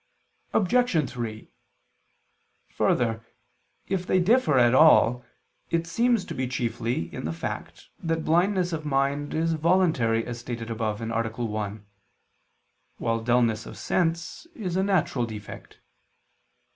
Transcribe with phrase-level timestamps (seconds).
[0.55, 1.09] Obj.
[1.11, 1.51] 3:
[2.69, 3.23] Further,
[3.87, 5.23] if they differ at all,
[5.69, 10.39] it seems to be chiefly in the fact that blindness of mind is voluntary, as
[10.39, 11.05] stated above (A.
[11.05, 11.85] 1),
[12.97, 15.79] while dulness of sense is a natural defect.